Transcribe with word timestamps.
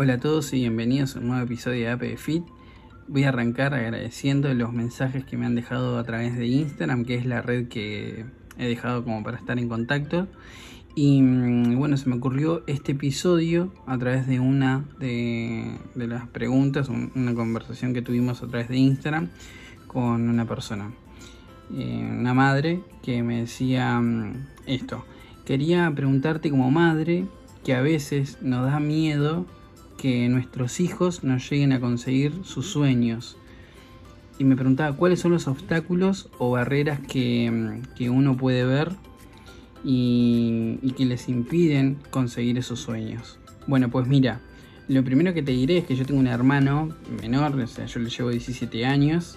Hola 0.00 0.12
a 0.12 0.20
todos 0.20 0.52
y 0.52 0.60
bienvenidos 0.60 1.16
a 1.16 1.18
un 1.18 1.26
nuevo 1.26 1.42
episodio 1.42 1.86
de 1.86 1.90
APE 1.90 2.16
Fit. 2.18 2.44
Voy 3.08 3.24
a 3.24 3.30
arrancar 3.30 3.74
agradeciendo 3.74 4.54
los 4.54 4.72
mensajes 4.72 5.24
que 5.24 5.36
me 5.36 5.44
han 5.44 5.56
dejado 5.56 5.98
a 5.98 6.04
través 6.04 6.36
de 6.36 6.46
Instagram, 6.46 7.04
que 7.04 7.16
es 7.16 7.26
la 7.26 7.42
red 7.42 7.66
que 7.66 8.24
he 8.58 8.68
dejado 8.68 9.02
como 9.02 9.24
para 9.24 9.38
estar 9.38 9.58
en 9.58 9.68
contacto. 9.68 10.28
Y 10.94 11.20
mm, 11.20 11.76
bueno, 11.78 11.96
se 11.96 12.08
me 12.08 12.14
ocurrió 12.14 12.62
este 12.68 12.92
episodio 12.92 13.72
a 13.88 13.98
través 13.98 14.28
de 14.28 14.38
una 14.38 14.84
de, 15.00 15.80
las 15.96 16.28
preguntas, 16.28 16.88
una 16.88 17.34
conversación 17.34 17.92
que 17.92 18.00
tuvimos 18.00 18.40
a 18.44 18.46
través 18.46 18.68
de 18.68 18.76
Instagram 18.76 19.30
con 19.88 20.28
una 20.28 20.46
persona, 20.46 20.92
eh, 21.76 22.08
una 22.08 22.34
madre 22.34 22.82
que 23.02 23.24
me 23.24 23.40
decía 23.40 23.98
mm, 23.98 24.46
esto. 24.66 25.04
Quería 25.44 25.90
preguntarte 25.92 26.50
como 26.50 26.70
madre 26.70 27.26
que 27.64 27.74
a 27.74 27.80
veces 27.80 28.38
nos 28.42 28.64
da 28.64 28.78
miedo 28.78 29.44
que 29.98 30.28
nuestros 30.28 30.80
hijos 30.80 31.24
nos 31.24 31.50
lleguen 31.50 31.72
a 31.72 31.80
conseguir 31.80 32.32
sus 32.44 32.66
sueños. 32.66 33.36
Y 34.38 34.44
me 34.44 34.54
preguntaba 34.54 34.96
cuáles 34.96 35.20
son 35.20 35.32
los 35.32 35.48
obstáculos 35.48 36.30
o 36.38 36.52
barreras 36.52 37.00
que, 37.00 37.82
uno 38.08 38.36
puede 38.36 38.64
ver 38.64 38.92
y, 39.84 40.78
que 40.96 41.04
les 41.04 41.28
impiden 41.28 41.98
conseguir 42.10 42.56
esos 42.56 42.80
sueños. 42.80 43.38
Bueno, 43.66 43.90
pues 43.90 44.06
mira, 44.06 44.40
lo 44.86 45.02
primero 45.04 45.34
que 45.34 45.42
te 45.42 45.52
diré 45.52 45.78
es 45.78 45.84
que 45.84 45.96
yo 45.96 46.06
tengo 46.06 46.20
un 46.20 46.28
hermano 46.28 46.94
menor, 47.20 47.62
yo 47.66 48.00
le 48.00 48.08
llevo 48.08 48.30
17 48.30 48.86
años. 48.86 49.36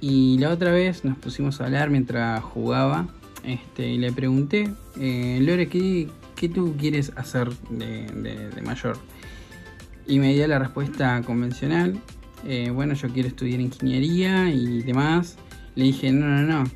Y 0.00 0.36
la 0.38 0.50
otra 0.50 0.72
vez 0.72 1.04
nos 1.04 1.16
pusimos 1.16 1.60
a 1.60 1.66
hablar 1.66 1.88
mientras 1.88 2.42
jugaba 2.42 3.06
este, 3.44 3.88
y 3.88 3.98
le 3.98 4.10
pregunté, 4.10 4.68
eh, 4.98 5.38
Lore, 5.40 5.68
¿qué, 5.68 6.08
tú 6.52 6.74
quieres 6.76 7.12
hacer 7.14 7.50
de 7.70 8.60
mayor? 8.64 8.98
Y 10.06 10.18
me 10.18 10.34
dio 10.34 10.46
la 10.48 10.58
respuesta 10.58 11.22
convencional. 11.22 12.00
Eh, 12.46 12.70
bueno, 12.70 12.94
yo 12.94 13.08
quiero 13.08 13.28
estudiar 13.28 13.60
ingeniería 13.60 14.50
y 14.50 14.82
demás. 14.82 15.36
Le 15.74 15.84
dije, 15.84 16.12
no, 16.12 16.26
no, 16.26 16.42
no. 16.42 16.70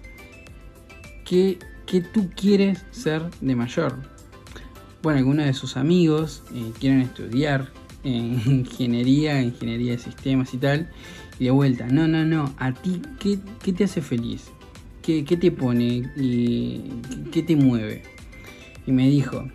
¿Qué, 1.24 1.58
tú 2.14 2.30
quieres 2.36 2.84
ser 2.90 3.22
de 3.40 3.56
mayor? 3.56 3.96
Bueno, 5.02 5.18
algunos 5.18 5.46
de 5.46 5.54
sus 5.54 5.76
amigos 5.76 6.44
eh, 6.54 6.72
quieren 6.78 7.00
estudiar 7.00 7.72
en 8.04 8.40
ingeniería, 8.46 9.42
ingeniería 9.42 9.92
de 9.92 9.98
sistemas 9.98 10.54
y 10.54 10.58
tal. 10.58 10.88
Y 11.38 11.46
de 11.46 11.50
vuelta, 11.50 11.86
no, 11.88 12.06
no, 12.06 12.24
no. 12.24 12.54
¿A 12.58 12.72
ti 12.72 13.02
qué, 13.18 13.72
te 13.72 13.84
hace 13.84 14.00
feliz? 14.00 14.44
¿Qué, 15.02 15.24
¿Qué, 15.24 15.36
te 15.36 15.50
pone? 15.50 16.10
¿Y 16.16 16.84
¿Qué 17.32 17.42
te 17.42 17.56
mueve? 17.56 18.02
Y 18.86 18.92
me 18.92 19.10
dijo, 19.10 19.48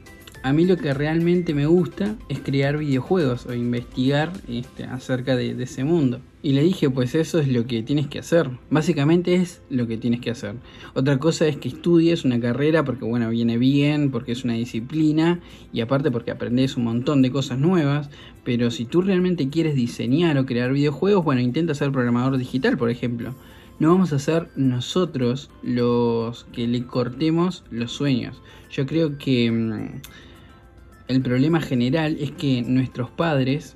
a 0.43 0.53
mí 0.53 0.65
lo 0.65 0.77
que 0.77 0.93
realmente 0.93 1.53
me 1.53 1.67
gusta 1.67 2.15
es 2.27 2.39
crear 2.39 2.77
videojuegos 2.77 3.45
o 3.45 3.53
investigar 3.53 4.31
este, 4.47 4.85
acerca 4.85 5.35
de, 5.35 5.51
ese 5.61 5.83
mundo. 5.83 6.19
Y 6.41 6.53
le 6.53 6.63
dije, 6.63 6.89
pues 6.89 7.13
eso 7.13 7.39
es 7.39 7.47
lo 7.47 7.67
que 7.67 7.83
tienes 7.83 8.07
que 8.07 8.19
hacer. 8.19 8.49
Básicamente 8.71 9.35
es 9.35 9.61
lo 9.69 9.85
que 9.85 9.97
tienes 9.97 10.21
que 10.21 10.31
hacer. 10.31 10.55
Otra 10.95 11.19
cosa 11.19 11.45
es 11.47 11.57
que 11.57 11.69
estudies 11.69 12.25
una 12.25 12.39
carrera 12.39 12.83
porque, 12.83 13.05
bueno, 13.05 13.29
viene 13.29 13.59
bien, 13.59 14.09
porque 14.09 14.31
es 14.31 14.43
una 14.43 14.53
disciplina 14.53 15.39
y 15.71 15.81
aparte 15.81 16.09
porque 16.09 16.31
aprendes 16.31 16.77
un 16.77 16.85
montón 16.85 17.21
de 17.21 17.31
cosas 17.31 17.59
nuevas. 17.59 18.09
Pero 18.43 18.71
si 18.71 18.85
tú 18.85 19.01
realmente 19.01 19.49
quieres 19.49 19.75
diseñar 19.75 20.37
o 20.39 20.47
crear 20.47 20.73
videojuegos, 20.73 21.23
bueno, 21.23 21.41
intenta 21.41 21.75
ser 21.75 21.91
programador 21.91 22.37
digital, 22.37 22.77
por 22.77 22.89
ejemplo. 22.89 23.35
No 23.77 23.89
vamos 23.89 24.13
a 24.13 24.19
ser 24.19 24.49
nosotros 24.55 25.51
los 25.61 26.45
que 26.45 26.67
le 26.67 26.85
cortemos 26.85 27.63
los 27.69 27.91
sueños. 27.91 28.41
Yo 28.71 28.87
creo 28.87 29.19
que... 29.19 30.01
El 31.11 31.21
problema 31.21 31.59
general 31.59 32.15
es 32.21 32.31
que 32.31 32.61
nuestros 32.61 33.11
padres 33.11 33.75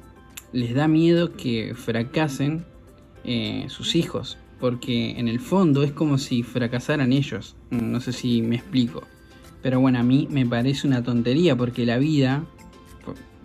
les 0.54 0.74
da 0.74 0.88
miedo 0.88 1.34
que 1.34 1.76
fracasen 1.76 2.66
eh, 3.26 3.66
sus 3.68 3.98
hijos, 3.98 4.38
porque 4.58 5.20
en 5.20 5.28
el 5.28 5.42
fondo 5.42 5.84
es 5.84 5.92
como 5.92 6.18
si 6.18 6.44
fracasaran 6.44 7.12
ellos. 7.12 7.58
No 7.72 8.00
sé 8.00 8.14
si 8.14 8.42
me 8.42 8.56
explico. 8.56 9.04
Pero 9.62 9.82
bueno, 9.82 10.00
a 10.00 10.04
mí 10.04 10.30
me 10.32 10.46
parece 10.46 10.88
una 10.88 11.04
tontería 11.04 11.58
porque 11.58 11.86
la 11.86 11.98
vida, 11.98 12.46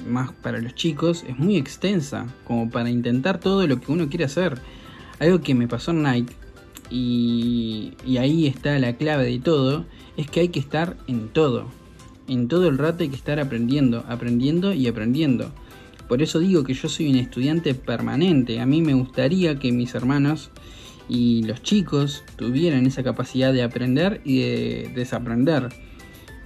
más 0.07 0.31
para 0.35 0.61
los 0.61 0.77
chicos, 0.77 1.25
es 1.27 1.37
muy 1.37 1.57
extensa, 1.57 2.29
como 2.45 2.71
para 2.71 2.91
intentar 2.91 3.41
todo 3.41 3.67
lo 3.67 3.81
que 3.81 3.91
uno 3.91 4.09
quiere 4.09 4.27
hacer. 4.27 4.61
Algo 5.19 5.41
que 5.41 5.57
me 5.57 5.67
pasó 5.67 5.91
en 5.91 6.05
Nike, 6.05 6.33
y, 6.91 7.95
y 8.07 8.19
ahí 8.19 8.47
está 8.47 8.79
la 8.79 8.97
clave 8.97 9.25
de 9.25 9.41
todo, 9.41 9.85
es 10.17 10.31
que 10.31 10.39
hay 10.39 10.49
que 10.51 10.61
estar 10.61 10.97
en 11.09 11.27
todo 11.27 11.80
en 12.31 12.49
todo 12.49 12.69
el 12.69 12.79
rato 12.79 13.03
hay 13.03 13.09
que 13.09 13.17
estar 13.17 13.41
aprendiendo, 13.41 14.05
aprendiendo 14.09 14.73
y 14.73 14.87
aprendiendo. 14.87 15.51
Por 16.09 16.23
eso 16.23 16.39
digo 16.39 16.65
que 16.65 16.75
yo 16.75 16.89
soy 16.89 17.11
un 17.11 17.17
estudiante 17.17 17.75
permanente. 17.75 18.61
A 18.61 18.67
mí 18.67 18.83
me 18.83 18.95
gustaría 18.95 19.59
que 19.59 19.73
mis 19.73 19.95
hermanos 19.95 20.51
y 21.09 21.43
los 21.43 21.63
chicos 21.63 22.23
tuvieran 22.37 22.87
esa 22.87 23.03
capacidad 23.03 23.53
de 23.53 23.63
aprender 23.63 24.21
y 24.25 24.41
de 24.41 24.93
desaprender. 24.95 25.69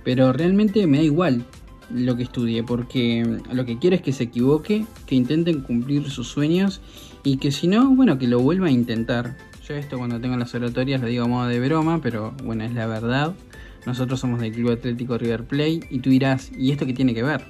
Pero 0.05 0.33
realmente 0.33 0.87
me 0.87 0.99
da 0.99 1.05
igual 1.05 1.45
lo 1.91 2.17
que 2.17 2.23
estudie, 2.23 2.63
porque 2.63 3.41
lo 3.53 3.65
que 3.67 3.79
quiero 3.79 3.97
es 3.97 4.03
que 4.03 4.13
se 4.13 4.25
equivoque, 4.25 4.87
que 5.07 5.15
intenten 5.15 5.61
cumplir 5.61 6.11
sus 6.11 6.29
sueños 6.29 6.81
y 7.23 7.37
que 7.37 7.53
si 7.53 7.69
no, 7.69 7.95
bueno, 7.95 8.19
que 8.19 8.27
lo 8.27 8.41
vuelva 8.41 8.69
a 8.69 8.71
intentar. 8.71 9.37
Yo 9.69 9.75
esto 9.75 9.99
cuando 9.99 10.21
tengo 10.21 10.37
las 10.37 10.55
oratorias 10.55 11.01
lo 11.01 11.09
digo 11.09 11.25
a 11.25 11.29
modo 11.29 11.49
de 11.49 11.61
broma, 11.61 12.01
pero 12.03 12.35
bueno, 12.43 12.65
es 12.65 12.73
la 12.75 12.87
verdad. 12.87 13.35
Nosotros 13.87 14.21
somos 14.21 14.41
del 14.41 14.53
Club 14.53 14.73
Atlético 14.73 15.19
River 15.19 15.45
Play 15.45 15.81
y 15.91 15.99
tú 15.99 16.11
dirás, 16.11 16.51
¿y 16.59 16.71
esto 16.71 16.87
qué 16.87 16.93
tiene 16.93 17.15
que 17.15 17.23
ver? 17.23 17.45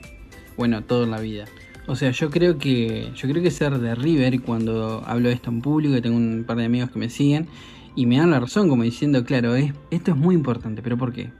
Bueno, 0.57 0.83
todo 0.83 1.05
en 1.05 1.11
la 1.11 1.21
vida. 1.21 1.45
O 1.87 1.97
sea, 1.97 2.11
yo 2.11 2.31
creo 2.31 2.59
que 2.59 3.11
yo 3.15 3.29
creo 3.29 3.43
que 3.43 3.51
ser 3.51 3.79
de 3.79 3.95
River 3.95 4.41
cuando 4.41 5.03
hablo 5.07 5.29
de 5.29 5.35
esto 5.35 5.51
en 5.51 5.61
público, 5.61 6.01
tengo 6.01 6.17
un 6.17 6.45
par 6.47 6.57
de 6.57 6.65
amigos 6.65 6.91
que 6.91 6.99
me 6.99 7.11
siguen 7.11 7.47
y 7.95 8.07
me 8.07 8.17
dan 8.17 8.31
la 8.31 8.41
razón 8.41 8.69
como 8.69 8.83
diciendo, 8.83 9.25
claro, 9.25 9.55
es, 9.55 9.73
esto 9.91 10.13
es 10.13 10.17
muy 10.17 10.35
importante, 10.35 10.83
pero 10.83 10.97
¿por 10.97 11.13
qué? 11.13 11.31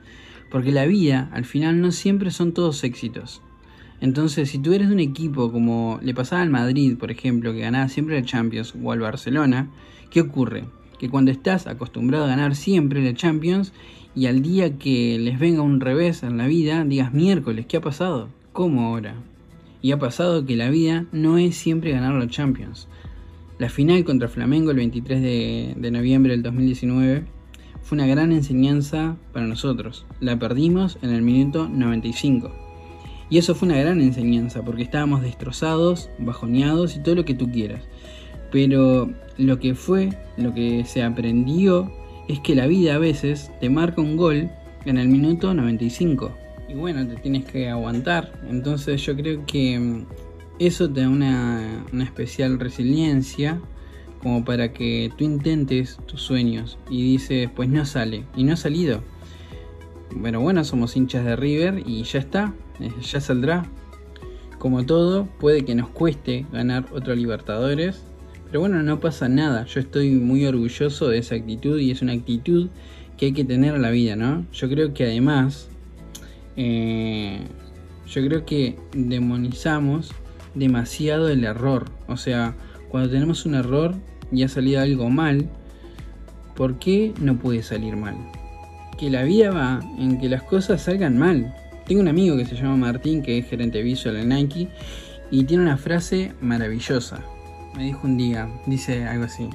Porque 0.51 0.71
la 0.71 0.85
vida 0.85 1.31
al 1.33 1.45
final 1.45 1.81
no 1.81 1.91
siempre 1.93 2.31
son 2.31 2.53
todos 2.53 2.85
éxitos. 2.85 3.43
Entonces, 4.01 4.51
si 4.51 4.59
tú 4.59 4.75
eres 4.75 4.89
de 4.89 4.95
un 4.95 5.01
equipo 5.01 5.51
como 5.51 5.99
le 6.03 6.15
pasaba 6.15 6.43
al 6.43 6.51
Madrid, 6.51 6.97
por 6.99 7.11
ejemplo, 7.11 7.53
que 7.53 7.61
ganaba 7.61 7.89
siempre 7.89 8.21
la 8.21 8.27
Champions, 8.27 8.75
o 8.81 8.93
al 8.93 9.01
Barcelona, 9.01 9.71
¿qué 10.11 10.21
ocurre? 10.21 10.67
Que 10.99 11.09
cuando 11.09 11.31
estás 11.31 11.67
acostumbrado 11.67 12.25
a 12.27 12.29
ganar 12.29 12.55
siempre 12.55 13.03
la 13.03 13.15
Champions 13.15 13.73
y 14.15 14.27
al 14.27 14.43
día 14.43 14.79
que 14.79 15.19
les 15.19 15.39
venga 15.39 15.63
un 15.63 15.81
revés 15.81 16.23
en 16.23 16.37
la 16.37 16.47
vida, 16.47 16.85
digas 16.85 17.13
miércoles, 17.13 17.67
¿qué 17.67 17.79
ha 17.79 17.81
pasado? 17.81 18.29
¿Cómo 18.53 18.87
ahora? 18.87 19.17
Y 19.83 19.93
ha 19.93 19.99
pasado 19.99 20.47
que 20.47 20.57
la 20.57 20.71
vida 20.71 21.07
no 21.13 21.37
es 21.37 21.57
siempre 21.57 21.91
ganar 21.91 22.15
los 22.15 22.29
Champions. 22.29 22.89
La 23.59 23.69
final 23.69 24.05
contra 24.05 24.29
Flamengo 24.29 24.71
el 24.71 24.77
23 24.77 25.21
de, 25.21 25.75
de 25.77 25.91
noviembre 25.91 26.33
del 26.33 26.43
2019 26.43 27.25
fue 27.83 27.97
una 27.97 28.07
gran 28.07 28.33
enseñanza 28.33 29.17
para 29.33 29.47
nosotros. 29.47 30.07
La 30.21 30.39
perdimos 30.39 30.99
en 31.03 31.11
el 31.11 31.23
minuto 31.23 31.69
95. 31.69 32.51
Y 33.31 33.39
eso 33.39 33.55
fue 33.55 33.69
una 33.69 33.79
gran 33.79 34.01
enseñanza 34.01 34.65
porque 34.65 34.83
estábamos 34.83 35.23
destrozados, 35.23 36.09
bajoneados 36.19 36.97
y 36.97 37.01
todo 37.01 37.17
lo 37.17 37.25
que 37.25 37.35
tú 37.35 37.51
quieras. 37.51 37.83
Pero 38.53 39.11
lo 39.39 39.59
que 39.59 39.75
fue, 39.75 40.11
lo 40.37 40.55
que 40.55 40.85
se 40.85 41.03
aprendió 41.03 41.91
es 42.29 42.41
que 42.41 42.55
la 42.55 42.67
vida 42.67 42.95
a 42.95 42.99
veces 42.99 43.51
te 43.61 43.69
marca 43.69 44.01
un 44.01 44.17
gol 44.17 44.51
en 44.85 44.99
el 44.99 45.09
minuto 45.09 45.55
95. 45.55 46.33
Y 46.69 46.75
bueno, 46.75 47.07
te 47.07 47.17
tienes 47.17 47.45
que 47.45 47.69
aguantar. 47.69 48.33
Entonces 48.49 49.05
yo 49.05 49.15
creo 49.15 49.45
que 49.47 49.79
mm, 49.79 50.07
eso 50.59 50.91
te 50.91 51.03
da 51.03 51.09
una, 51.09 51.85
especial 52.03 52.59
resiliencia 52.59 53.61
como 54.23 54.45
para 54.45 54.73
que 54.73 55.13
tú 55.19 55.25
intentes 55.25 55.99
tus 56.07 56.23
sueños 56.23 56.79
y 56.89 57.03
dices, 57.03 57.51
pues 57.55 57.69
no 57.69 57.85
sale. 57.85 58.25
Y 58.37 58.45
no 58.45 58.55
ha 58.55 58.57
salido. 58.57 59.03
Pero 60.23 60.41
bueno, 60.41 60.65
somos 60.65 60.97
hinchas 60.97 61.25
de 61.25 61.37
River 61.37 61.83
y 61.85 62.05
ya 62.05 62.21
está, 62.21 62.55
eh, 62.81 62.91
ya 63.03 63.21
saldrá. 63.21 63.67
Como 64.59 64.87
todo, 64.87 65.27
puede 65.39 65.65
que 65.67 65.75
nos 65.75 65.91
cueste 65.91 66.47
ganar 66.51 66.87
otro 66.93 67.15
Libertadores, 67.15 68.03
pero 68.55 68.61
bueno, 68.61 68.85
no 68.85 69.01
pasa 69.01 69.29
nada. 69.29 69.67
Yo 69.67 69.81
estoy 69.81 70.11
muy 70.11 70.47
orgulloso 70.47 71.09
de 71.09 71.19
esa 71.19 71.35
actitud 71.35 71.77
y 71.81 71.91
es 71.91 72.03
una 72.03 72.13
actitud 72.13 72.69
que 73.17 73.27
hay 73.27 73.33
que 73.33 73.45
tener 73.45 73.75
en 73.75 73.83
la 73.83 73.91
vida, 73.91 74.15
¿no? 74.15 74.47
Yo 74.53 74.69
creo 74.69 74.95
que 74.95 75.03
además, 75.03 75.69
eh, 76.57 77.41
yo 78.07 78.25
creo 78.25 78.47
que 78.47 78.79
demonizamos 78.93 80.13
demasiado 80.55 81.29
el 81.31 81.43
error. 81.43 81.87
O 82.07 82.17
sea, 82.17 82.55
cuando 82.91 83.11
tenemos 83.11 83.45
un 83.45 83.57
error 83.57 83.97
y 84.31 84.45
ha 84.45 84.49
salido 84.49 84.83
algo 84.83 85.11
mal, 85.11 85.49
¿por 86.55 86.79
qué 86.79 87.13
no 87.21 87.37
puede 87.37 87.65
salir 87.65 87.97
mal? 87.97 88.15
Que 89.01 89.11
la 89.11 89.25
vida 89.25 89.51
va 89.51 89.81
en 89.99 90.21
que 90.21 90.29
las 90.29 90.45
cosas 90.45 90.81
salgan 90.81 91.19
mal. 91.19 91.53
Tengo 91.89 92.03
un 92.03 92.07
amigo 92.07 92.37
que 92.37 92.45
se 92.45 92.55
llama 92.55 92.77
Martín, 92.77 93.21
que 93.21 93.37
es 93.37 93.49
gerente 93.49 93.83
visual 93.83 94.17
en 94.17 94.29
Nike, 94.29 94.69
y 95.33 95.43
tiene 95.43 95.65
una 95.65 95.77
frase 95.77 96.35
maravillosa 96.41 97.34
me 97.77 97.85
dijo 97.85 98.07
un 98.07 98.17
día, 98.17 98.49
dice 98.67 99.07
algo 99.07 99.25
así, 99.25 99.51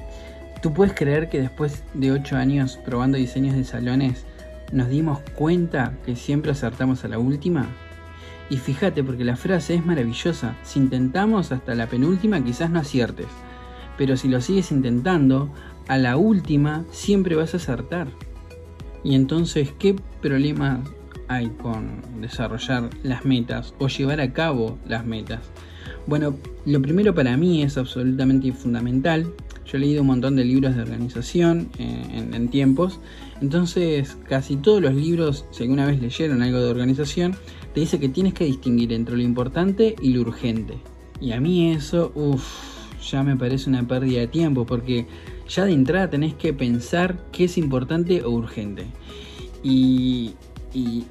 ¿tú 0.62 0.72
puedes 0.72 0.94
creer 0.94 1.28
que 1.28 1.40
después 1.40 1.82
de 1.94 2.12
8 2.12 2.36
años 2.36 2.78
probando 2.84 3.18
diseños 3.18 3.54
de 3.54 3.64
salones 3.64 4.26
nos 4.72 4.88
dimos 4.88 5.20
cuenta 5.34 5.94
que 6.04 6.16
siempre 6.16 6.52
acertamos 6.52 7.04
a 7.04 7.08
la 7.08 7.18
última? 7.18 7.68
Y 8.50 8.56
fíjate, 8.56 9.04
porque 9.04 9.24
la 9.24 9.36
frase 9.36 9.76
es 9.76 9.86
maravillosa. 9.86 10.56
Si 10.64 10.80
intentamos 10.80 11.52
hasta 11.52 11.74
la 11.76 11.86
penúltima, 11.86 12.42
quizás 12.42 12.68
no 12.68 12.80
aciertes. 12.80 13.28
Pero 13.96 14.16
si 14.16 14.28
lo 14.28 14.40
sigues 14.40 14.72
intentando, 14.72 15.52
a 15.86 15.98
la 15.98 16.16
última 16.16 16.84
siempre 16.90 17.36
vas 17.36 17.54
a 17.54 17.58
acertar. 17.58 18.08
Y 19.04 19.14
entonces, 19.14 19.72
¿qué 19.78 19.94
problema 20.20 20.82
hay 21.28 21.48
con 21.48 22.20
desarrollar 22.20 22.90
las 23.04 23.24
metas 23.24 23.72
o 23.78 23.86
llevar 23.86 24.20
a 24.20 24.32
cabo 24.32 24.78
las 24.84 25.06
metas? 25.06 25.40
Bueno, 26.10 26.34
lo 26.66 26.82
primero 26.82 27.14
para 27.14 27.36
mí 27.36 27.62
es 27.62 27.78
absolutamente 27.78 28.52
fundamental. 28.52 29.32
Yo 29.64 29.76
he 29.76 29.78
leído 29.78 30.00
un 30.00 30.08
montón 30.08 30.34
de 30.34 30.44
libros 30.44 30.74
de 30.74 30.82
organización 30.82 31.68
eh, 31.78 32.26
en, 32.32 32.48
tiempos. 32.48 32.98
Entonces, 33.40 34.18
casi 34.28 34.56
todos 34.56 34.82
los 34.82 34.92
libros, 34.92 35.44
si 35.52 35.62
alguna 35.62 35.86
vez 35.86 36.02
leyeron 36.02 36.42
algo 36.42 36.58
de 36.58 36.68
organización, 36.68 37.36
te 37.74 37.78
dice 37.78 38.00
que 38.00 38.08
tienes 38.08 38.34
que 38.34 38.44
distinguir 38.44 38.92
entre 38.92 39.14
lo 39.14 39.22
importante 39.22 39.94
y 40.02 40.12
lo 40.12 40.22
urgente. 40.22 40.78
Y 41.20 41.30
a 41.30 41.40
mí 41.40 41.70
eso, 41.70 42.10
uff, 42.16 42.42
ya 43.08 43.22
me 43.22 43.36
parece 43.36 43.70
una 43.70 43.86
pérdida 43.86 44.18
de 44.18 44.26
tiempo 44.26 44.66
porque 44.66 45.06
ya 45.48 45.64
de 45.64 45.74
entrada 45.74 46.10
tenés 46.10 46.34
que 46.34 46.52
pensar 46.52 47.24
qué 47.30 47.44
es 47.44 47.56
importante 47.56 48.24
o 48.24 48.30
urgente. 48.30 48.86
Y, 49.62 50.32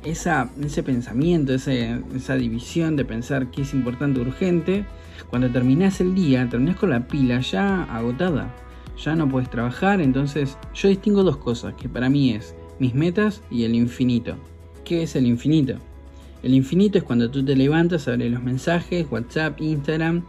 esa, 0.03 0.49
ese 0.61 0.83
pensamiento, 0.83 1.53
esa 1.53 2.35
división 2.35 2.95
de 2.95 3.05
pensar 3.05 3.51
qué 3.51 3.63
es 3.63 3.73
importante 3.73 4.19
urgente, 4.19 4.85
cuando 5.29 5.49
terminás 5.51 6.01
el 6.01 6.15
día, 6.15 6.47
terminás 6.49 6.77
con 6.77 6.89
la 6.89 7.07
pila 7.07 7.39
ya 7.41 7.83
agotada. 7.83 8.55
Ya 8.97 9.15
no 9.15 9.29
puedes 9.29 9.49
trabajar, 9.49 10.01
entonces 10.01 10.57
yo 10.73 10.89
distingo 10.89 11.23
dos 11.23 11.37
cosas, 11.37 11.73
que 11.75 11.87
para 11.87 12.09
mí 12.09 12.31
es 12.31 12.55
mis 12.79 12.95
metas 12.95 13.41
y 13.49 13.63
el 13.63 13.75
infinito. 13.75 14.35
¿Qué 14.83 15.03
es 15.03 15.15
el 15.15 15.25
infinito? 15.25 15.75
El 16.41 16.53
infinito 16.53 16.97
es 16.97 17.03
cuando 17.03 17.29
tú 17.29 17.43
te 17.43 17.55
levantas, 17.55 18.07
abres 18.07 18.31
los 18.31 18.41
mensajes, 18.41 19.07
WhatsApp, 19.09 19.59
Instagram, 19.61 20.25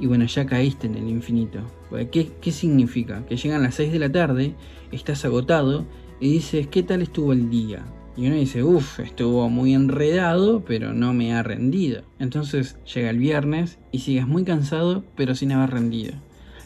y 0.00 0.06
bueno, 0.06 0.26
ya 0.26 0.46
caíste 0.46 0.86
en 0.86 0.96
el 0.96 1.08
infinito. 1.08 1.60
¿Qué, 2.12 2.30
¿Qué, 2.40 2.52
significa? 2.52 3.24
Que 3.26 3.36
llegan 3.36 3.62
las 3.62 3.76
6 3.76 3.92
de 3.92 3.98
la 3.98 4.12
tarde, 4.12 4.54
estás 4.92 5.24
agotado 5.24 5.86
y 6.20 6.32
dices, 6.32 6.66
¿qué 6.68 6.82
tal 6.82 7.02
estuvo 7.02 7.32
el 7.32 7.50
día? 7.50 7.84
Y 8.18 8.26
uno 8.26 8.34
dice, 8.34 8.64
uff, 8.64 8.98
estuvo 8.98 9.48
muy 9.48 9.74
enredado, 9.74 10.64
pero 10.64 10.92
no 10.92 11.14
me 11.14 11.34
ha 11.34 11.44
rendido. 11.44 12.02
Entonces 12.18 12.76
llega 12.92 13.10
el 13.10 13.18
viernes 13.18 13.78
y 13.92 14.00
sigues 14.00 14.26
muy 14.26 14.42
cansado, 14.42 15.04
pero 15.14 15.36
sin 15.36 15.52
haber 15.52 15.70
rendido. 15.70 16.14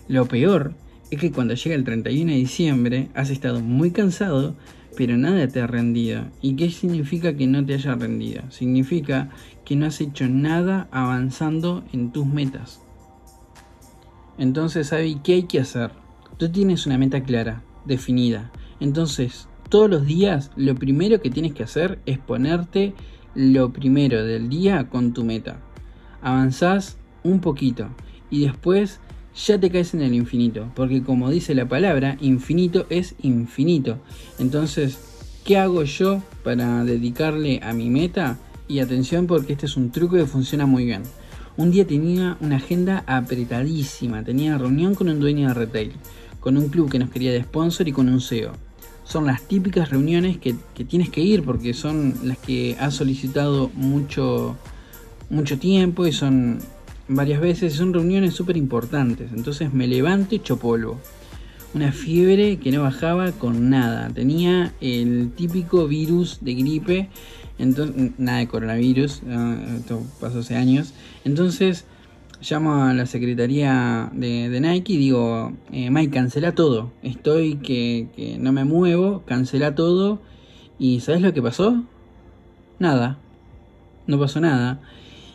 Lo 0.08 0.24
peor 0.24 0.74
es 1.10 1.20
que 1.20 1.30
cuando 1.30 1.52
llega 1.52 1.76
el 1.76 1.84
31 1.84 2.32
de 2.32 2.38
diciembre, 2.38 3.10
has 3.14 3.28
estado 3.28 3.60
muy 3.60 3.90
cansado, 3.90 4.56
pero 4.96 5.18
nada 5.18 5.46
te 5.46 5.60
ha 5.60 5.66
rendido. 5.66 6.24
¿Y 6.40 6.56
qué 6.56 6.70
significa 6.70 7.36
que 7.36 7.46
no 7.46 7.62
te 7.66 7.74
haya 7.74 7.96
rendido? 7.96 8.50
Significa 8.50 9.28
que 9.66 9.76
no 9.76 9.84
has 9.84 10.00
hecho 10.00 10.26
nada 10.28 10.88
avanzando 10.90 11.84
en 11.92 12.12
tus 12.12 12.24
metas. 12.24 12.80
Entonces, 14.38 14.90
Abby, 14.94 15.20
¿qué 15.22 15.34
hay 15.34 15.42
que 15.42 15.60
hacer? 15.60 15.90
Tú 16.38 16.50
tienes 16.50 16.86
una 16.86 16.96
meta 16.96 17.22
clara, 17.22 17.62
definida. 17.84 18.50
Entonces, 18.80 19.48
todos 19.72 19.88
los 19.88 20.04
días, 20.04 20.50
lo 20.54 20.74
primero 20.74 21.22
que 21.22 21.30
tienes 21.30 21.54
que 21.54 21.62
hacer 21.62 21.98
es 22.04 22.18
ponerte 22.18 22.92
lo 23.34 23.72
primero 23.72 24.22
del 24.22 24.50
día 24.50 24.90
con 24.90 25.14
tu 25.14 25.24
meta. 25.24 25.60
Avanzás 26.20 26.98
un 27.22 27.40
poquito 27.40 27.88
y 28.28 28.44
después 28.44 29.00
ya 29.34 29.58
te 29.58 29.70
caes 29.70 29.94
en 29.94 30.02
el 30.02 30.12
infinito, 30.12 30.70
porque 30.74 31.02
como 31.02 31.30
dice 31.30 31.54
la 31.54 31.66
palabra, 31.66 32.18
infinito 32.20 32.84
es 32.90 33.14
infinito. 33.22 33.96
Entonces, 34.38 34.98
¿qué 35.42 35.56
hago 35.56 35.84
yo 35.84 36.22
para 36.44 36.84
dedicarle 36.84 37.60
a 37.62 37.72
mi 37.72 37.88
meta? 37.88 38.36
Y 38.68 38.80
atención 38.80 39.26
porque 39.26 39.54
este 39.54 39.64
es 39.64 39.78
un 39.78 39.90
truco 39.90 40.16
que 40.16 40.26
funciona 40.26 40.66
muy 40.66 40.84
bien. 40.84 41.00
Un 41.56 41.70
día 41.70 41.86
tenía 41.86 42.36
una 42.42 42.56
agenda 42.56 43.04
apretadísima, 43.06 44.22
tenía 44.22 44.58
reunión 44.58 44.94
con 44.94 45.08
un 45.08 45.18
dueño 45.18 45.48
de 45.48 45.54
retail, 45.54 45.92
con 46.40 46.58
un 46.58 46.68
club 46.68 46.90
que 46.90 46.98
nos 46.98 47.08
quería 47.08 47.32
de 47.32 47.42
sponsor 47.42 47.88
y 47.88 47.92
con 47.92 48.10
un 48.10 48.20
CEO. 48.20 48.52
Son 49.12 49.26
las 49.26 49.42
típicas 49.42 49.90
reuniones 49.90 50.38
que, 50.38 50.54
tienes 50.88 51.10
que 51.10 51.20
ir 51.20 51.42
porque 51.42 51.74
son 51.74 52.14
las 52.24 52.38
que 52.38 52.78
has 52.80 52.94
solicitado 52.94 53.70
mucho, 53.74 54.56
mucho 55.28 55.58
tiempo 55.58 56.06
y 56.06 56.12
son 56.12 56.60
varias 57.08 57.38
veces, 57.42 57.74
son 57.74 57.92
reuniones 57.92 58.32
súper 58.32 58.56
importantes. 58.56 59.30
Entonces 59.34 59.70
me 59.70 59.86
levanto 59.86 60.34
hecho 60.34 60.56
polvo. 60.56 60.98
Una 61.74 61.92
fiebre 61.92 62.56
que 62.56 62.72
no 62.72 62.84
bajaba 62.84 63.32
con 63.32 63.68
nada. 63.68 64.08
Tenía 64.08 64.72
el 64.80 65.30
típico 65.36 65.86
virus 65.86 66.38
de 66.40 66.54
gripe. 66.54 67.10
Entonces, 67.58 68.12
nada 68.16 68.38
de 68.38 68.48
coronavirus. 68.48 69.20
Esto 69.76 70.02
pasó 70.22 70.38
hace 70.38 70.56
años. 70.56 70.94
Entonces 71.26 71.84
llamo 72.42 72.84
a 72.84 72.92
la 72.92 73.06
secretaría 73.06 74.10
de, 74.12 74.60
Nike 74.60 74.94
y 74.94 74.96
digo, 74.96 75.52
eh, 75.70 75.90
Mike, 75.90 76.12
cancela 76.12 76.54
todo. 76.54 76.92
Estoy 77.02 77.56
que, 77.56 78.36
no 78.40 78.52
me 78.52 78.64
muevo, 78.64 79.22
cancela 79.26 79.74
todo. 79.74 80.20
¿Y 80.78 81.00
sabes 81.00 81.22
lo 81.22 81.32
que 81.32 81.42
pasó? 81.42 81.82
Nada. 82.78 83.18
No 84.06 84.18
pasó 84.18 84.40
nada. 84.40 84.80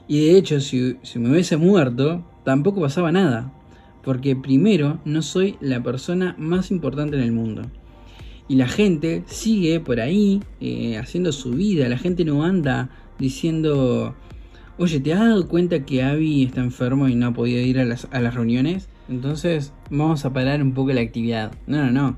Y 0.08 0.26
de 0.26 0.38
hecho, 0.38 0.60
si, 0.60 0.98
me 1.16 1.32
hubiese 1.32 1.58
muerto, 1.58 2.24
tampoco 2.44 2.82
pasaba 2.82 3.12
nada. 3.12 3.54
Porque 4.04 4.36
primero, 4.36 5.00
no 5.06 5.22
soy 5.22 5.58
la 5.62 5.82
persona 5.82 6.36
más 6.38 6.72
importante 6.72 7.18
en 7.18 7.24
el 7.24 7.32
mundo. 7.32 7.64
Y 8.50 8.56
la 8.56 8.68
gente 8.68 9.24
sigue 9.28 9.80
por 9.80 10.00
ahí 10.00 10.42
eh, 10.62 10.98
haciendo 10.98 11.32
su 11.32 11.52
vida. 11.52 11.90
La 11.90 11.98
gente 11.98 12.24
no 12.24 12.44
anda 12.44 12.90
diciendo, 13.20 14.16
oye, 14.78 15.00
¿te 15.00 15.14
has 15.14 15.20
dado 15.20 15.48
cuenta 15.48 15.86
que 15.86 16.04
Abby 16.04 16.44
está 16.44 16.62
enfermo 16.62 17.08
y 17.08 17.16
no 17.16 17.28
ha 17.28 17.34
podido 17.34 17.62
ir 17.62 17.80
a 17.80 17.86
las, 17.86 18.08
reuniones? 18.12 18.90
Entonces 19.10 19.74
vamos 19.90 20.26
a 20.26 20.34
parar 20.34 20.62
un 20.62 20.74
poco 20.74 20.92
la 20.94 21.02
actividad. 21.02 21.54
No, 21.66 21.86
no, 21.86 21.92
no. 21.92 22.18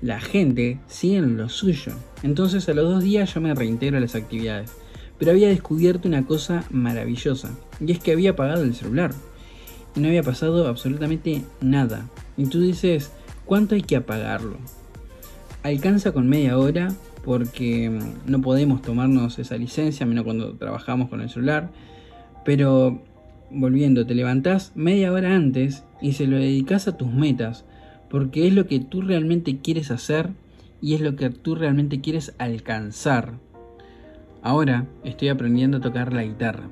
La 0.00 0.20
gente 0.20 0.78
sigue 0.86 1.16
en 1.16 1.36
lo 1.36 1.48
suyo. 1.48 1.92
Entonces 2.22 2.68
a 2.68 2.74
los 2.74 2.88
dos 2.88 3.02
días 3.02 3.34
yo 3.34 3.40
me 3.40 3.54
reintegro 3.54 3.98
a 3.98 4.00
las 4.00 4.14
actividades 4.14 4.72
pero 5.18 5.32
había 5.32 5.48
descubierto 5.48 6.08
una 6.08 6.24
cosa 6.24 6.64
maravillosa, 6.70 7.50
y 7.80 7.92
es 7.92 7.98
que 7.98 8.12
había 8.12 8.30
apagado 8.30 8.62
el 8.62 8.74
celular. 8.74 9.12
Y 9.96 10.00
no 10.00 10.08
había 10.08 10.22
pasado 10.22 10.68
absolutamente 10.68 11.42
nada. 11.60 12.08
Y 12.36 12.46
tú 12.46 12.60
dices, 12.60 13.10
¿cuánto 13.44 13.74
hay 13.74 13.82
que 13.82 13.96
apagarlo? 13.96 14.56
Alcanza 15.64 16.12
con 16.12 16.28
media 16.28 16.56
hora 16.56 16.94
porque 17.24 17.90
mm, 17.90 18.30
no 18.30 18.40
podemos 18.40 18.80
tomarnos 18.80 19.38
esa 19.40 19.56
licencia, 19.56 20.06
menos 20.06 20.24
cuando 20.24 20.54
trabajamos 20.54 21.08
con 21.08 21.20
el 21.20 21.30
celular. 21.30 21.70
Pero 22.48 23.02
volviendo, 23.50 24.06
te 24.06 24.14
levantás 24.14 24.72
media 24.74 25.12
hora 25.12 25.36
antes 25.36 25.84
y 26.00 26.12
se 26.12 26.26
lo 26.26 26.38
dedicas 26.38 26.88
a 26.88 26.96
tus 26.96 27.12
metas, 27.12 27.66
porque 28.08 28.46
es 28.46 28.54
lo 28.54 28.66
que 28.66 28.80
tú 28.80 29.02
realmente 29.02 29.58
quieres 29.58 29.90
hacer 29.90 30.30
y 30.80 30.94
es 30.94 31.02
lo 31.02 31.14
que 31.14 31.28
tú 31.28 31.56
realmente 31.56 32.00
quieres 32.00 32.34
alcanzar. 32.38 33.34
Ahora 34.40 34.86
estoy 35.04 35.28
aprendiendo 35.28 35.76
a 35.76 35.82
tocar 35.82 36.14
la 36.14 36.24
guitarra. 36.24 36.70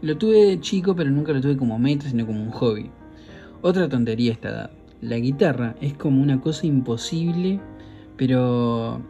Lo 0.00 0.16
tuve 0.16 0.46
de 0.46 0.60
chico, 0.60 0.96
pero 0.96 1.10
nunca 1.10 1.34
lo 1.34 1.42
tuve 1.42 1.58
como 1.58 1.78
meta, 1.78 2.08
sino 2.08 2.26
como 2.26 2.42
un 2.42 2.50
hobby. 2.50 2.88
Otra 3.60 3.86
tontería 3.86 4.32
esta 4.32 4.48
edad. 4.48 4.70
La 5.02 5.18
guitarra 5.18 5.76
es 5.82 5.92
como 5.92 6.22
una 6.22 6.40
cosa 6.40 6.66
imposible, 6.66 7.60
pero 8.16 9.02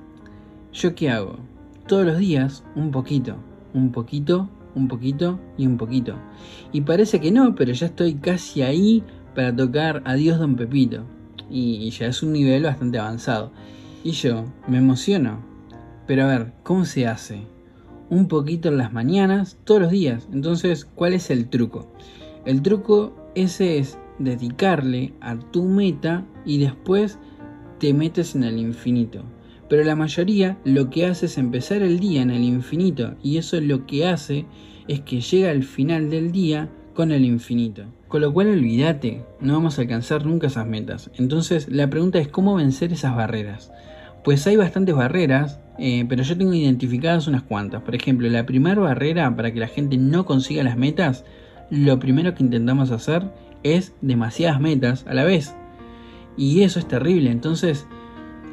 ¿yo 0.73 0.95
qué 0.97 1.11
hago? 1.11 1.39
Todos 1.87 2.05
los 2.05 2.19
días 2.19 2.65
un 2.75 2.91
poquito, 2.91 3.37
un 3.73 3.93
poquito, 3.93 4.51
un 4.75 4.89
poquito 4.89 5.41
y 5.57 5.67
un 5.67 5.77
poquito. 5.77 6.15
Y 6.73 6.83
parece 6.83 7.21
que 7.21 7.31
no, 7.31 7.55
pero 7.55 7.73
ya 7.73 7.87
estoy 7.87 8.15
casi 8.15 8.63
ahí 8.63 9.03
para 9.35 9.55
tocar 9.55 10.03
Adiós 10.05 10.39
Don 10.39 10.57
Pepito. 10.57 11.05
Y 11.51 11.89
ya 11.91 12.07
es 12.07 12.23
un 12.23 12.33
nivel 12.33 12.65
bastante 12.65 12.99
avanzado. 12.99 13.53
Y 14.05 14.11
yo 14.13 14.45
me 14.67 14.79
emociono. 14.79 15.43
Pero 16.07 16.25
a 16.25 16.27
ver, 16.27 16.53
¿cómo 16.63 16.85
se 16.85 17.07
hace? 17.07 17.47
un 18.11 18.29
poquito 18.29 18.69
en 18.69 18.79
las 18.79 18.93
mañanas, 18.93 19.59
todos 19.65 19.83
los 19.83 19.91
días. 19.91 20.29
Entonces, 20.33 20.85
¿cuál 20.85 21.15
es 21.15 21.31
el 21.31 21.49
truco? 21.49 21.93
El 22.45 22.63
truco 22.63 23.15
ese 23.35 23.79
es 23.79 23.99
dedicarle 24.19 25.15
a 25.21 25.39
tu 25.39 25.65
meta 25.65 26.25
y 26.45 26.59
después 26.59 27.19
te 27.79 27.93
metes 27.93 28.35
en 28.35 28.45
el 28.45 28.59
infinito. 28.59 29.25
Pero 29.69 29.85
la 29.85 29.97
mayoría 29.97 30.59
lo 30.65 30.91
que 30.91 31.07
hace 31.07 31.27
es 31.27 31.39
empezar 31.39 31.83
el 31.83 32.01
día 32.01 32.23
en 32.23 32.31
el 32.31 32.43
infinito 32.43 33.15
y 33.23 33.37
eso 33.37 33.61
lo 33.61 33.87
que 33.87 34.07
hace 34.07 34.47
es 34.87 35.01
que 35.01 35.21
llega 35.21 35.51
al 35.51 35.63
final 35.63 36.11
del 36.11 36.33
día 36.33 36.71
con 36.95 37.13
el 37.13 37.25
infinito. 37.25 37.85
Con 38.09 38.23
lo 38.23 38.33
cual 38.33 38.49
olvídate, 38.49 39.23
no 39.41 39.53
vamos 39.53 39.79
a 39.79 39.83
alcanzar 39.83 40.25
nunca 40.25 40.47
esas 40.47 40.67
metas. 40.67 41.11
Entonces 41.17 41.69
la 41.69 41.91
pregunta 41.91 42.19
es 42.19 42.29
cómo 42.29 42.55
vencer 42.55 42.93
esas 42.93 43.15
barreras. 43.15 43.71
Pues 44.25 44.47
hay 44.47 44.57
bastantes 44.57 44.95
barreras 44.95 45.61
eh, 45.79 46.05
pero 46.09 46.25
yo 46.25 46.37
tengo 46.37 46.53
identificadas 46.53 47.29
unas 47.29 47.45
cuantas. 47.45 47.83
Por 47.83 47.95
ejemplo, 47.95 48.29
la 48.29 48.45
primera 48.45 48.81
barrera 48.81 49.35
para 49.35 49.53
que 49.53 49.61
la 49.61 49.69
gente 49.69 49.97
no 49.97 50.27
consiga 50.27 50.65
las 50.65 50.77
metas, 50.77 51.25
lo 51.71 51.99
primero 52.01 52.35
que 52.35 52.43
intentamos 52.43 52.91
hacer 52.91 53.23
es 53.63 53.95
demasiadas 54.01 54.61
metas 54.61 55.07
a 55.07 55.15
la 55.15 55.25
vez. 55.25 55.55
Y 56.37 56.63
eso 56.63 56.81
es 56.81 56.89
terrible. 56.89 57.31
Entonces, 57.31 57.87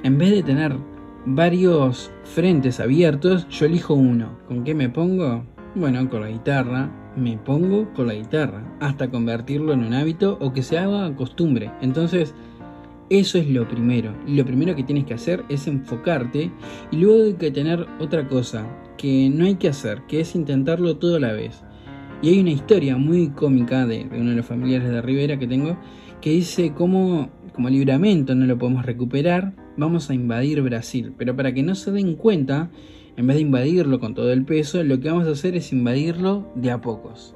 en 0.03 0.17
vez 0.17 0.31
de 0.31 0.43
tener 0.43 0.77
varios 1.25 2.12
frentes 2.24 2.79
abiertos, 2.79 3.48
yo 3.50 3.65
elijo 3.65 3.94
uno. 3.94 4.38
¿Con 4.48 4.63
qué 4.63 4.75
me 4.75 4.89
pongo? 4.89 5.44
Bueno, 5.75 6.10
con 6.10 6.22
la 6.22 6.29
guitarra 6.29 6.89
me 7.15 7.38
pongo 7.38 7.94
con 7.94 8.08
la 8.08 8.13
guitarra 8.13 8.63
hasta 8.79 9.10
convertirlo 9.10 9.74
en 9.74 9.84
un 9.84 9.94
hábito 9.94 10.38
o 10.41 10.53
que 10.53 10.62
se 10.62 10.77
haga 10.77 11.15
costumbre. 11.15 11.72
Entonces, 11.82 12.34
eso 13.10 13.38
es 13.38 13.50
lo 13.50 13.67
primero. 13.67 14.13
Lo 14.27 14.46
primero 14.46 14.75
que 14.75 14.84
tienes 14.84 15.05
que 15.05 15.13
hacer 15.13 15.44
es 15.50 15.67
enfocarte 15.67 16.51
y 16.91 16.98
luego 16.98 17.24
hay 17.24 17.34
que 17.34 17.51
tener 17.51 17.86
otra 18.00 18.27
cosa 18.27 18.65
que 18.98 19.29
no 19.29 19.46
hay 19.46 19.55
que 19.55 19.70
hacer, 19.70 20.01
que 20.08 20.20
es 20.20 20.36
intentarlo 20.36 20.98
todo 20.98 21.17
a 21.17 21.20
la 21.20 21.34
vez. 21.34 21.63
Y 22.22 22.29
hay 22.29 22.39
una 22.39 22.51
historia 22.51 22.98
muy 22.98 23.29
cómica 23.29 23.86
de, 23.86 24.08
uno 24.12 24.32
de 24.32 24.38
los 24.38 24.46
familiares 24.46 24.89
de 24.89 25.01
Rivera 25.01 25.38
que 25.38 25.48
tengo 25.48 25.77
que 26.22 26.32
dice 26.32 26.74
cómo 26.74 27.29
como 27.53 27.70
libramento 27.70 28.36
no 28.36 28.46
lo 28.46 28.58
podemos 28.58 28.86
recuperar, 28.86 29.53
vamos 29.77 30.10
a 30.10 30.13
invadir 30.13 30.62
Brasil. 30.62 31.13
Pero 31.17 31.36
para 31.36 31.53
que 31.53 31.63
no 31.63 31.75
se 31.75 31.91
den 31.91 32.15
cuenta, 32.15 32.70
en 33.17 33.27
vez 33.27 33.36
de 33.36 33.41
invadirlo 33.41 34.00
con 34.00 34.13
todo 34.13 34.32
el 34.32 34.46
peso, 34.46 34.84
lo 34.84 35.00
que 35.00 35.10
vamos 35.10 35.27
a 35.27 35.32
hacer 35.32 35.55
es 35.55 35.72
invadirlo 35.72 36.51
de 36.55 36.72
a 36.72 36.82
pocos. 36.82 37.36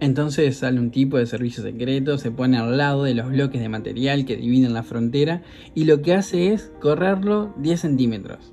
Entonces 0.00 0.58
sale 0.58 0.80
un 0.80 0.90
tipo 0.90 1.16
de 1.16 1.26
servicio 1.26 1.62
secreto, 1.62 2.18
se 2.18 2.30
pone 2.30 2.58
al 2.58 2.76
lado 2.76 3.04
de 3.04 3.14
los 3.14 3.30
bloques 3.30 3.60
de 3.60 3.68
material 3.68 4.26
que 4.26 4.36
dividen 4.36 4.74
la 4.74 4.82
frontera 4.82 5.42
y 5.74 5.84
lo 5.84 6.02
que 6.02 6.14
hace 6.14 6.52
es 6.52 6.70
correrlo 6.80 7.54
10 7.58 7.80
centímetros. 7.80 8.52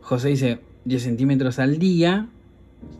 José 0.00 0.28
dice 0.28 0.58
10 0.84 1.02
centímetros 1.02 1.58
al 1.58 1.78
día, 1.78 2.28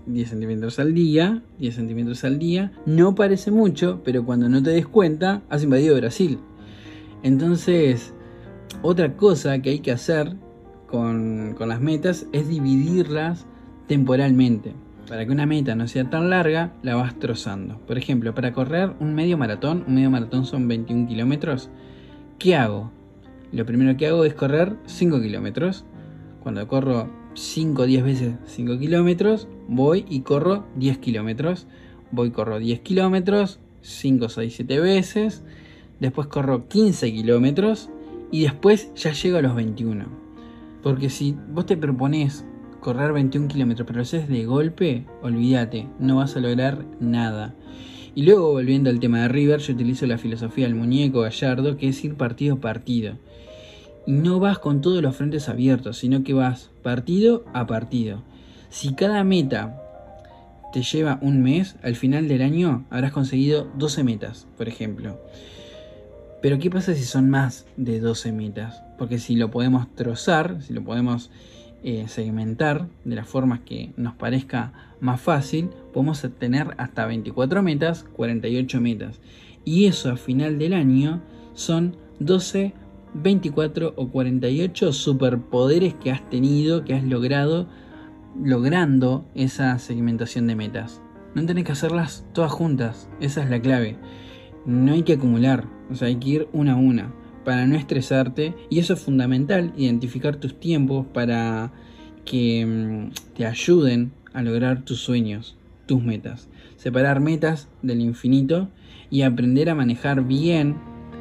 10 0.06 0.30
centímetros 0.30 0.78
al 0.78 0.94
día, 0.94 1.42
10 1.58 1.74
centímetros 1.74 2.24
al 2.24 2.38
día. 2.38 2.72
No 2.86 3.14
parece 3.14 3.50
mucho, 3.50 4.00
pero 4.04 4.24
cuando 4.24 4.48
no 4.48 4.62
te 4.62 4.70
des 4.70 4.86
cuenta, 4.86 5.42
has 5.50 5.64
invadido 5.64 5.96
Brasil. 5.96 6.38
Entonces, 7.22 8.14
otra 8.82 9.16
cosa 9.16 9.60
que 9.60 9.70
hay 9.70 9.78
que 9.80 9.92
hacer 9.92 10.36
con, 10.86 11.54
con 11.56 11.68
las 11.68 11.80
metas 11.80 12.26
es 12.32 12.48
dividirlas 12.48 13.46
temporalmente. 13.86 14.74
Para 15.08 15.26
que 15.26 15.32
una 15.32 15.46
meta 15.46 15.74
no 15.74 15.88
sea 15.88 16.08
tan 16.08 16.30
larga, 16.30 16.72
la 16.82 16.94
vas 16.94 17.18
trozando. 17.18 17.78
Por 17.86 17.98
ejemplo, 17.98 18.34
para 18.34 18.52
correr 18.52 18.92
un 19.00 19.14
medio 19.14 19.36
maratón, 19.36 19.84
un 19.86 19.94
medio 19.94 20.10
maratón 20.10 20.46
son 20.46 20.68
21 20.68 21.08
kilómetros, 21.08 21.70
¿qué 22.38 22.56
hago? 22.56 22.90
Lo 23.52 23.66
primero 23.66 23.96
que 23.96 24.06
hago 24.06 24.24
es 24.24 24.34
correr 24.34 24.76
5 24.86 25.20
kilómetros. 25.20 25.84
Cuando 26.42 26.66
corro 26.66 27.10
5 27.34 27.82
o 27.82 27.86
10 27.86 28.04
veces 28.04 28.34
5 28.46 28.78
kilómetros, 28.78 29.48
voy 29.68 30.06
y 30.08 30.20
corro 30.20 30.64
10 30.76 30.98
kilómetros. 30.98 31.66
Voy 32.10 32.28
y 32.28 32.30
corro 32.30 32.58
10 32.58 32.80
kilómetros, 32.80 33.60
5, 33.82 34.28
6, 34.28 34.54
7 34.56 34.80
veces. 34.80 35.42
Después 36.00 36.28
corro 36.28 36.68
15 36.68 37.12
kilómetros 37.12 37.90
y 38.32 38.42
después 38.42 38.92
ya 38.96 39.12
llego 39.12 39.38
a 39.38 39.42
los 39.42 39.54
21. 39.54 40.06
Porque 40.82 41.10
si 41.10 41.36
vos 41.50 41.66
te 41.66 41.76
propones 41.76 42.44
correr 42.80 43.12
21 43.12 43.46
kilómetros, 43.46 43.86
pero 43.86 43.98
lo 43.98 44.02
haces 44.02 44.28
de 44.28 44.44
golpe, 44.44 45.06
olvídate, 45.22 45.86
no 46.00 46.16
vas 46.16 46.36
a 46.36 46.40
lograr 46.40 46.84
nada. 46.98 47.54
Y 48.14 48.24
luego, 48.24 48.50
volviendo 48.50 48.90
al 48.90 48.98
tema 48.98 49.22
de 49.22 49.28
River, 49.28 49.60
yo 49.60 49.74
utilizo 49.74 50.06
la 50.06 50.18
filosofía 50.18 50.66
del 50.66 50.74
muñeco 50.74 51.20
gallardo, 51.20 51.76
que 51.76 51.88
es 51.88 52.04
ir 52.04 52.16
partido 52.16 52.56
a 52.56 52.60
partido. 52.60 53.16
Y 54.06 54.12
no 54.12 54.40
vas 54.40 54.58
con 54.58 54.80
todos 54.80 55.00
los 55.00 55.14
frentes 55.14 55.48
abiertos, 55.48 55.98
sino 55.98 56.24
que 56.24 56.34
vas 56.34 56.70
partido 56.82 57.44
a 57.54 57.66
partido. 57.66 58.24
Si 58.68 58.94
cada 58.94 59.22
meta 59.22 59.78
te 60.72 60.82
lleva 60.82 61.18
un 61.22 61.42
mes, 61.42 61.76
al 61.82 61.94
final 61.94 62.28
del 62.28 62.42
año 62.42 62.86
habrás 62.90 63.12
conseguido 63.12 63.70
12 63.76 64.04
metas, 64.04 64.48
por 64.56 64.68
ejemplo. 64.68 65.18
Pero 66.42 66.58
¿qué 66.58 66.70
pasa 66.70 66.94
si 66.94 67.04
son 67.04 67.30
más 67.30 67.66
de 67.76 68.00
12 68.00 68.32
metas? 68.32 68.82
Porque 68.98 69.18
si 69.18 69.36
lo 69.36 69.52
podemos 69.52 69.86
trozar, 69.94 70.60
si 70.60 70.72
lo 70.72 70.82
podemos 70.82 71.30
eh, 71.84 72.06
segmentar 72.08 72.88
de 73.04 73.14
las 73.14 73.28
formas 73.28 73.60
que 73.60 73.92
nos 73.96 74.14
parezca 74.14 74.72
más 75.00 75.20
fácil, 75.20 75.70
podemos 75.92 76.20
tener 76.40 76.74
hasta 76.78 77.06
24 77.06 77.62
metas, 77.62 78.04
48 78.12 78.80
metas. 78.80 79.20
Y 79.64 79.86
eso 79.86 80.10
a 80.10 80.16
final 80.16 80.58
del 80.58 80.74
año 80.74 81.22
son 81.54 81.96
12, 82.18 82.74
24 83.14 83.94
o 83.96 84.08
48 84.08 84.92
superpoderes 84.92 85.94
que 85.94 86.10
has 86.10 86.28
tenido, 86.28 86.84
que 86.84 86.94
has 86.94 87.04
logrado 87.04 87.68
logrando 88.42 89.24
esa 89.36 89.78
segmentación 89.78 90.48
de 90.48 90.56
metas. 90.56 91.00
No 91.36 91.46
tenés 91.46 91.64
que 91.64 91.72
hacerlas 91.72 92.24
todas 92.32 92.50
juntas, 92.50 93.08
esa 93.20 93.44
es 93.44 93.50
la 93.50 93.60
clave. 93.60 93.96
No 94.64 94.92
hay 94.92 95.02
que 95.02 95.14
acumular, 95.14 95.66
o 95.90 95.94
sea, 95.94 96.08
hay 96.08 96.16
que 96.16 96.28
ir 96.28 96.48
una 96.52 96.72
a 96.72 96.76
una 96.76 97.12
para 97.44 97.66
no 97.66 97.74
estresarte 97.74 98.54
y 98.70 98.78
eso 98.78 98.94
es 98.94 99.00
fundamental, 99.00 99.72
identificar 99.76 100.36
tus 100.36 100.58
tiempos 100.58 101.06
para 101.12 101.72
que 102.24 102.64
mm, 102.66 103.34
te 103.34 103.46
ayuden 103.46 104.12
a 104.32 104.42
lograr 104.42 104.84
tus 104.84 105.00
sueños, 105.00 105.56
tus 105.86 106.02
metas. 106.02 106.48
Separar 106.76 107.20
metas 107.20 107.68
del 107.82 108.00
infinito 108.00 108.68
y 109.10 109.22
aprender 109.22 109.70
a 109.70 109.74
manejar 109.74 110.24
bien 110.24 110.76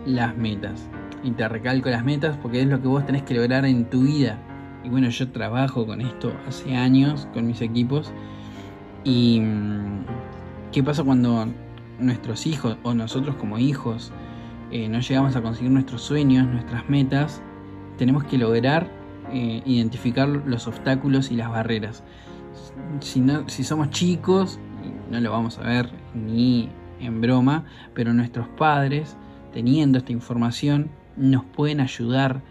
las 0.06 0.36
metas. 0.38 0.88
Y 1.24 1.32
te 1.32 1.48
recalco 1.48 1.90
las 1.90 2.04
metas 2.04 2.38
porque 2.38 2.62
es 2.62 2.68
lo 2.68 2.82
que 2.82 2.88
vos 2.88 3.06
tenés 3.06 3.24
que 3.24 3.36
lograr 3.36 3.66
en 3.66 3.90
tu 3.90 4.04
vida. 4.04 4.40
Y 4.84 4.90
bueno, 4.90 5.10
yo 5.10 5.30
trabajo 5.30 5.86
con 5.86 6.02
esto 6.02 6.34
hace 6.48 6.76
años 6.76 7.28
con 7.34 7.46
mis 7.46 7.62
equipos. 7.62 8.12
¿Y 9.04 9.40
mm, 9.40 10.06
qué 10.72 10.84
pasa 10.84 11.04
cuando 11.04 11.48
nuestros 12.02 12.46
hijos 12.48 12.78
o 12.84 12.94
nosotros 12.94 13.36
como 13.36 13.58
hijos 13.58 14.12
eh, 14.72 14.88
no 14.88 15.02
llegamos 15.02 15.36
a 15.36 15.42
conseguir 15.42 15.70
nuestros 15.72 16.02
sueños, 16.02 16.48
nuestras 16.48 16.90
metas, 16.90 17.42
tenemos 17.98 18.24
que 18.24 18.38
lograr 18.38 18.90
eh, 19.34 19.62
identificar 19.66 20.28
los 20.30 20.66
obstáculos 20.68 21.30
y 21.30 21.36
las 21.36 21.50
barreras. 21.50 22.04
Si, 23.02 23.22
si 23.48 23.64
somos 23.66 23.90
chicos, 23.90 24.60
no 25.10 25.20
lo 25.20 25.32
vamos 25.32 25.58
a 25.58 25.64
ver 25.64 25.90
ni 26.16 26.70
en 27.02 27.20
broma, 27.20 27.66
pero 27.94 28.14
nuestros 28.14 28.48
padres, 28.48 29.18
teniendo 29.54 29.98
esta 29.98 30.14
información, 30.14 30.90
nos 31.18 31.44
pueden 31.44 31.82
ayudar 31.82 32.42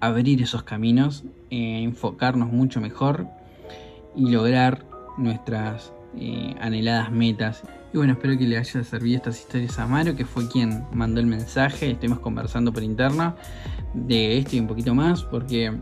a 0.00 0.06
abrir 0.06 0.40
esos 0.40 0.62
caminos, 0.62 1.24
eh, 1.50 1.82
enfocarnos 1.82 2.50
mucho 2.50 2.80
mejor 2.80 3.26
y 4.16 4.30
lograr 4.30 4.86
nuestras 5.18 5.92
anheladas 6.60 7.12
metas 7.12 7.62
y 7.92 7.96
bueno, 7.96 8.12
espero 8.12 8.36
que 8.36 8.46
le 8.46 8.58
haya 8.58 8.84
servido 8.84 9.16
estas 9.16 9.40
historias 9.40 9.78
a 9.78 9.86
Mario, 9.86 10.14
que 10.14 10.26
fue 10.26 10.46
quien 10.48 10.84
mandó 10.92 11.20
el 11.20 11.26
mensaje. 11.26 11.90
Estuvimos 11.92 12.20
conversando 12.20 12.72
por 12.72 12.82
interna 12.82 13.34
de 13.94 14.38
esto 14.38 14.56
y 14.56 14.60
un 14.60 14.66
poquito 14.66 14.94
más, 14.94 15.22
porque 15.22 15.72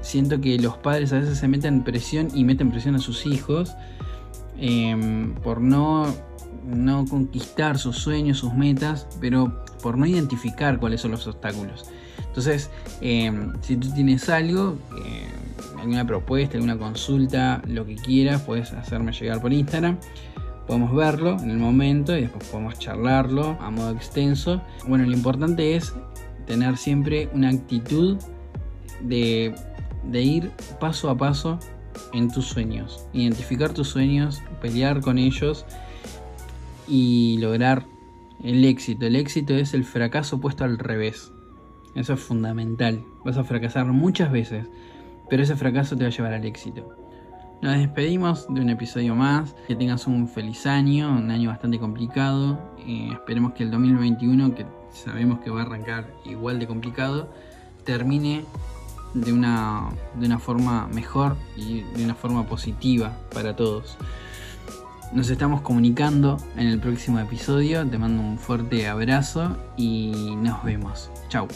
siento 0.00 0.40
que 0.40 0.58
los 0.58 0.78
padres 0.78 1.12
a 1.12 1.18
veces 1.18 1.38
se 1.38 1.46
meten 1.46 1.84
presión 1.84 2.28
y 2.34 2.44
meten 2.44 2.70
presión 2.70 2.94
a 2.94 2.98
sus 2.98 3.26
hijos 3.26 3.74
em, 4.56 5.34
por 5.34 5.60
no, 5.60 6.06
no 6.66 7.04
conquistar 7.04 7.78
sus 7.78 7.96
sueños, 7.96 8.38
sus 8.38 8.54
metas, 8.54 9.06
pero 9.20 9.64
por 9.82 9.98
no 9.98 10.06
identificar 10.06 10.78
cuáles 10.78 11.02
son 11.02 11.10
los 11.10 11.26
obstáculos. 11.26 11.90
Entonces, 12.26 12.70
em, 13.02 13.52
si 13.60 13.76
tú 13.76 13.92
tienes 13.92 14.30
algo, 14.30 14.78
eh, 15.04 15.26
alguna 15.78 16.06
propuesta, 16.06 16.56
alguna 16.56 16.78
consulta, 16.78 17.60
lo 17.66 17.84
que 17.84 17.96
quieras, 17.96 18.40
puedes 18.42 18.72
hacerme 18.72 19.12
llegar 19.12 19.42
por 19.42 19.52
Instagram 19.52 19.98
podemos 20.68 20.94
verlo 20.94 21.38
en 21.40 21.50
el 21.50 21.56
momento 21.56 22.16
y 22.16 22.20
después 22.20 22.46
podemos 22.48 22.78
charlarlo 22.78 23.56
a 23.58 23.70
modo 23.70 23.90
extenso. 23.90 24.62
Bueno, 24.86 25.06
lo 25.06 25.12
importante 25.12 25.74
es 25.74 25.94
tener 26.46 26.76
siempre 26.76 27.30
una 27.32 27.48
actitud 27.48 28.18
de, 29.00 29.54
ir 30.12 30.50
paso 30.78 31.08
a 31.08 31.16
paso 31.16 31.58
en 32.12 32.30
tus 32.30 32.46
sueños, 32.46 33.06
identificar 33.14 33.72
tus 33.72 33.88
sueños, 33.88 34.42
pelear 34.60 35.00
con 35.00 35.16
ellos 35.16 35.64
y 36.86 37.38
lograr 37.38 37.86
el 38.44 38.64
éxito. 38.66 39.06
El 39.06 39.16
éxito 39.16 39.54
es 39.54 39.72
el 39.72 39.84
fracaso 39.84 40.38
puesto 40.38 40.64
al 40.64 40.78
revés. 40.78 41.32
Eso 41.94 42.12
es 42.12 42.20
fundamental. 42.20 43.02
Vas 43.24 43.38
a 43.38 43.44
fracasar 43.44 43.86
muchas 43.86 44.30
veces, 44.30 44.66
pero 45.30 45.42
ese 45.42 45.56
fracaso 45.56 45.96
te 45.96 46.04
va 46.04 46.08
a 46.08 46.12
llevar 46.12 46.34
al 46.34 46.44
éxito. 46.44 46.97
Nos 47.60 47.76
despedimos 47.76 48.46
de 48.48 48.60
un 48.60 48.70
episodio 48.70 49.16
más. 49.16 49.54
Que 49.66 49.74
tengas 49.74 50.06
un 50.06 50.28
feliz 50.28 50.64
año, 50.66 51.10
un 51.10 51.30
año 51.30 51.50
bastante 51.50 51.78
complicado. 51.78 52.58
Esperemos 52.86 53.52
que 53.54 53.64
el 53.64 53.70
2021, 53.70 54.54
que 54.54 54.64
sabemos 54.92 55.40
que 55.40 55.50
va 55.50 55.60
a 55.60 55.62
arrancar 55.64 56.06
igual 56.24 56.60
de 56.60 56.68
complicado, 56.68 57.28
termine 57.84 58.44
de 59.14 59.32
una, 59.32 59.88
de 60.14 60.26
una 60.26 60.38
forma 60.38 60.86
mejor 60.88 61.36
y 61.56 61.80
de 61.96 62.04
una 62.04 62.14
forma 62.14 62.46
positiva 62.46 63.18
para 63.34 63.56
todos. 63.56 63.98
Nos 65.12 65.28
estamos 65.30 65.62
comunicando 65.62 66.36
en 66.56 66.68
el 66.68 66.78
próximo 66.78 67.18
episodio. 67.18 67.84
Te 67.88 67.98
mando 67.98 68.22
un 68.22 68.38
fuerte 68.38 68.86
abrazo 68.86 69.56
y 69.76 70.36
nos 70.36 70.62
vemos. 70.62 71.10
Chao. 71.28 71.48